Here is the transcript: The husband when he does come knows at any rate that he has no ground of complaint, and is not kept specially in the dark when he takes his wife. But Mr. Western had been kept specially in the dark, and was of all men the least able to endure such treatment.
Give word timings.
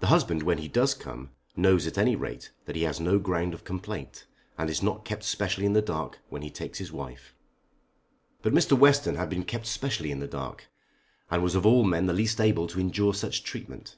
The 0.00 0.06
husband 0.06 0.42
when 0.44 0.56
he 0.56 0.66
does 0.66 0.94
come 0.94 1.28
knows 1.56 1.86
at 1.86 1.98
any 1.98 2.16
rate 2.16 2.52
that 2.64 2.74
he 2.74 2.84
has 2.84 2.98
no 3.00 3.18
ground 3.18 3.52
of 3.52 3.64
complaint, 3.64 4.24
and 4.56 4.70
is 4.70 4.82
not 4.82 5.04
kept 5.04 5.24
specially 5.24 5.66
in 5.66 5.74
the 5.74 5.82
dark 5.82 6.20
when 6.30 6.40
he 6.40 6.48
takes 6.48 6.78
his 6.78 6.90
wife. 6.90 7.34
But 8.40 8.54
Mr. 8.54 8.72
Western 8.78 9.16
had 9.16 9.28
been 9.28 9.44
kept 9.44 9.66
specially 9.66 10.10
in 10.10 10.20
the 10.20 10.26
dark, 10.26 10.68
and 11.30 11.42
was 11.42 11.54
of 11.54 11.66
all 11.66 11.84
men 11.84 12.06
the 12.06 12.14
least 12.14 12.40
able 12.40 12.66
to 12.68 12.80
endure 12.80 13.12
such 13.12 13.44
treatment. 13.44 13.96